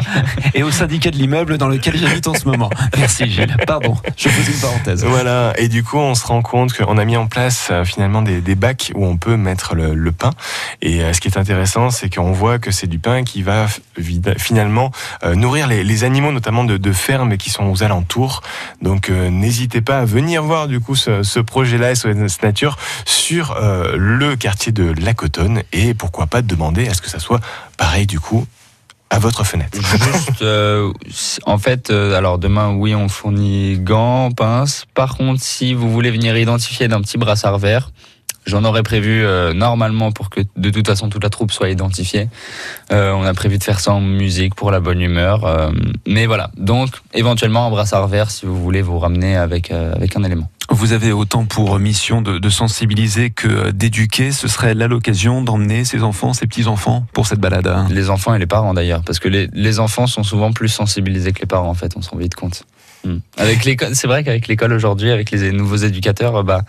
[0.53, 2.69] et au syndicat de l'immeuble dans lequel j'habite en ce moment.
[2.97, 3.55] Merci Gilles.
[3.67, 5.05] Pardon, je pose une parenthèse.
[5.05, 8.21] Voilà, et du coup, on se rend compte qu'on a mis en place euh, finalement
[8.21, 10.31] des, des bacs où on peut mettre le, le pain.
[10.81, 13.67] Et ce qui est intéressant, c'est qu'on voit que c'est du pain qui va
[14.37, 14.91] finalement
[15.35, 18.41] nourrir les, les animaux, notamment de, de fermes qui sont aux alentours.
[18.81, 23.95] Donc, euh, n'hésitez pas à venir voir du coup ce, projet-là, SOS Nature, sur euh,
[23.97, 25.63] le quartier de La Cotonne.
[25.71, 27.39] Et pourquoi pas demander à ce que ça soit
[27.77, 28.45] pareil du coup
[29.09, 29.77] à votre fenêtre.
[30.41, 30.91] Euh,
[31.45, 34.85] en fait, euh, alors demain, oui, on fournit gants, pinces.
[34.93, 37.91] Par contre, si vous voulez venir identifier d'un petit brassard vert,
[38.45, 42.29] j'en aurais prévu euh, normalement pour que de toute façon toute la troupe soit identifiée.
[42.91, 45.45] Euh, on a prévu de faire ça en musique pour la bonne humeur.
[45.45, 45.71] euh,
[46.07, 50.15] mais voilà, donc éventuellement un brassard vert si vous voulez vous ramener avec, euh, avec
[50.15, 50.49] un élément.
[50.69, 54.31] Vous avez autant pour mission de, de sensibiliser que d'éduquer.
[54.31, 57.67] Ce serait là l'occasion d'emmener ses enfants, ses petits-enfants pour cette balade.
[57.67, 57.87] hein.
[57.91, 61.33] Les enfants et les parents d'ailleurs, parce que les, les enfants sont souvent plus sensibilisés
[61.33, 62.63] que les parents en fait, on s'en rend vite compte.
[63.05, 63.17] Hmm.
[63.37, 66.61] Avec l'école, c'est vrai qu'avec l'école aujourd'hui, avec les nouveaux éducateurs, euh, bah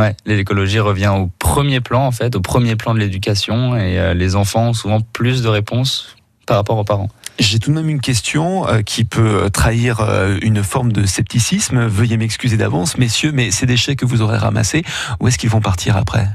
[0.00, 4.14] ouais, l'écologie revient au premier plan en fait, au premier plan de l'éducation, et euh,
[4.14, 7.08] les enfants ont souvent plus de réponses par rapport aux parents.
[7.38, 11.86] J'ai tout de même une question euh, qui peut trahir euh, une forme de scepticisme.
[11.86, 14.82] Veuillez m'excuser d'avance, messieurs, mais ces déchets que vous aurez ramassés,
[15.20, 16.26] où est-ce qu'ils vont partir après?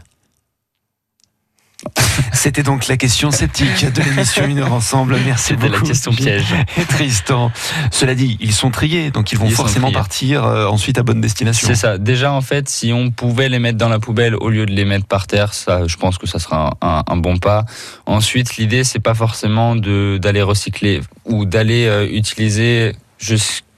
[2.33, 5.17] C'était donc la question sceptique de l'émission Une heure ensemble.
[5.25, 5.73] Merci beaucoup.
[5.73, 6.53] la question piège.
[6.77, 7.51] Et Tristan.
[7.91, 11.21] Cela dit, ils sont triés, donc ils vont Ils forcément partir euh, ensuite à bonne
[11.21, 11.67] destination.
[11.67, 11.97] C'est ça.
[11.97, 14.85] Déjà, en fait, si on pouvait les mettre dans la poubelle au lieu de les
[14.85, 17.65] mettre par terre, ça, je pense que ça sera un, un- un bon pas.
[18.05, 22.95] Ensuite, l'idée, c'est pas forcément d'aller recycler ou d'aller euh, utiliser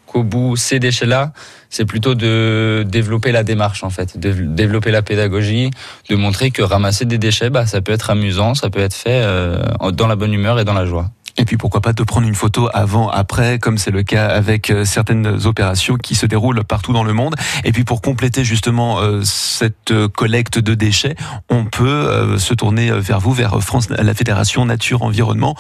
[0.08, 1.32] jusqu'au bout ces déchets-là.
[1.70, 5.70] C'est plutôt de développer la démarche, en fait, de développer la pédagogie,
[6.10, 9.22] de montrer que ramasser des déchets, bah, ça peut être amusant, ça peut être fait
[9.24, 11.10] euh, dans la bonne humeur et dans la joie.
[11.40, 14.72] Et puis pourquoi pas de prendre une photo avant, après, comme c'est le cas avec
[14.72, 17.36] euh, certaines opérations qui se déroulent partout dans le monde.
[17.64, 21.16] Et puis pour compléter justement euh, cette collecte de déchets,
[21.50, 25.56] on peut se tourner vers vous, vers France, la Fédération Nature Environnement,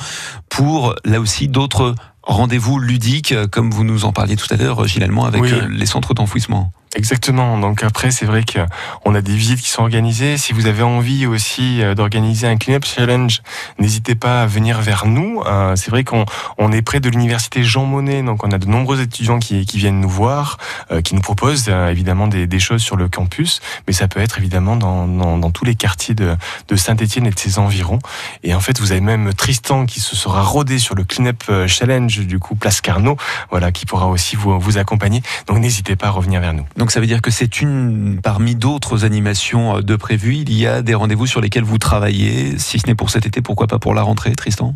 [0.49, 1.93] pour là aussi d'autres
[2.27, 5.51] rendez-vous ludique, euh, comme vous nous en parliez tout à l'heure, Gilles Allemand, avec Oui.
[5.51, 6.71] euh, les centres d'enfouissement.
[6.97, 7.59] Exactement.
[7.59, 10.35] Donc après, c'est vrai qu'on a des visites qui sont organisées.
[10.39, 13.43] Si vous avez envie aussi euh, d'organiser un clean-up challenge,
[13.77, 15.43] n'hésitez pas à venir vers nous.
[15.45, 16.25] Euh, C'est vrai qu'on
[16.57, 19.99] on est près de l'université Jean Monnet, donc on a de nombreux étudiants qui, viennent
[19.99, 20.57] nous voir,
[20.89, 24.75] euh, qui nous proposent évidemment des, choses sur le campus, mais ça peut être évidemment
[24.75, 26.35] dans, tous les quartiers de,
[26.75, 27.99] Saint-Étienne et de ses environs.
[28.43, 32.21] Et en fait, vous avez même Tristan qui se sera rodé sur le clean-up challenge
[32.21, 33.17] du coup Place Carnot,
[33.51, 35.21] voilà, qui pourra aussi vous, accompagner.
[35.45, 36.65] Donc n'hésitez pas à revenir vers nous.
[36.91, 40.35] Ça veut dire que c'est une parmi d'autres animations euh, de prévues.
[40.35, 42.57] Il y a des rendez-vous sur lesquels vous travaillez.
[42.57, 44.75] Si ce n'est pour cet été, pourquoi pas pour la rentrée, Tristan?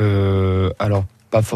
[0.00, 1.04] Euh, alors,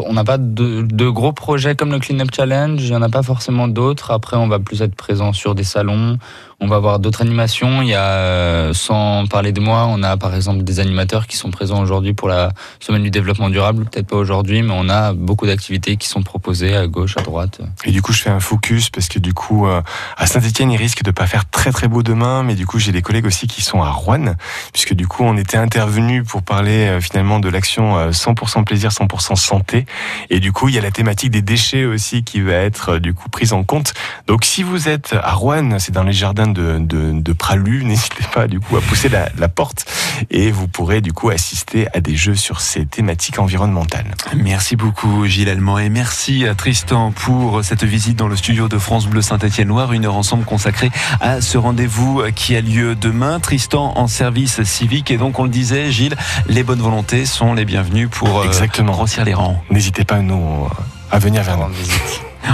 [0.05, 3.01] on n'a pas de, de gros projets comme le Clean Up Challenge, il n'y en
[3.01, 4.11] a pas forcément d'autres.
[4.11, 6.17] Après, on va plus être présent sur des salons,
[6.59, 7.81] on va avoir d'autres animations.
[7.81, 11.37] Il y a, euh, sans parler de moi, on a par exemple des animateurs qui
[11.37, 13.85] sont présents aujourd'hui pour la semaine du développement durable.
[13.85, 17.61] Peut-être pas aujourd'hui, mais on a beaucoup d'activités qui sont proposées à gauche, à droite.
[17.85, 19.81] Et du coup, je fais un focus parce que du coup, euh,
[20.17, 22.91] à Saint-Etienne, il risque de pas faire très très beau demain, mais du coup, j'ai
[22.91, 24.35] des collègues aussi qui sont à Rouen,
[24.73, 28.89] puisque du coup, on était intervenus pour parler euh, finalement de l'action euh, 100% plaisir,
[28.89, 29.85] 100% santé.
[30.31, 33.13] Et du coup, il y a la thématique des déchets aussi qui va être du
[33.13, 33.93] coup prise en compte.
[34.25, 38.23] Donc, si vous êtes à Rouen, c'est dans les jardins de, de, de Pralu, n'hésitez
[38.33, 39.85] pas du coup à pousser la, la porte
[40.31, 44.15] et vous pourrez du coup assister à des jeux sur ces thématiques environnementales.
[44.35, 48.77] Merci beaucoup Gilles Allemand et merci à Tristan pour cette visite dans le studio de
[48.77, 50.91] France Bleu Saint-Étienne-Loire, une heure ensemble consacrée
[51.21, 53.39] à ce rendez-vous qui a lieu demain.
[53.39, 56.15] Tristan en service civique et donc on le disait Gilles,
[56.47, 58.91] les bonnes volontés sont les bienvenues pour euh, Exactement.
[58.91, 59.61] grossir les rangs.
[59.69, 60.67] N'hésitez pas à nous
[61.11, 61.65] à venir vers nous.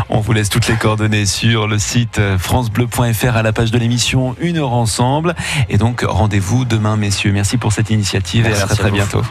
[0.10, 4.36] On vous laisse toutes les coordonnées sur le site francebleu.fr à la page de l'émission
[4.40, 5.36] Une heure ensemble
[5.70, 7.32] et donc rendez-vous demain messieurs.
[7.32, 9.22] Merci pour cette initiative et à très à très bientôt.